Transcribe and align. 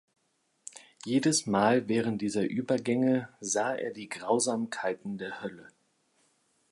Jedes 1.05 1.45
Mal 1.45 1.87
während 1.87 2.23
dieser 2.23 2.41
Übergänge 2.49 3.29
sah 3.39 3.75
er 3.75 3.91
die 3.91 4.09
Grausamkeiten 4.09 5.19
der 5.19 5.43
Hölle. 5.43 5.67